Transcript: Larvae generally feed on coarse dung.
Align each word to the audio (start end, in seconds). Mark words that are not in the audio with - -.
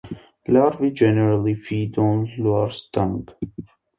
Larvae 0.47 0.89
generally 0.89 1.53
feed 1.53 1.95
on 1.99 2.27
coarse 2.41 2.89
dung. 2.91 3.27